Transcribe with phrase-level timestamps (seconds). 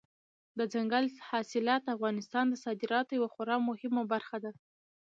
[0.57, 4.51] دځنګل حاصلات د افغانستان د صادراتو یوه خورا مهمه برخه ده.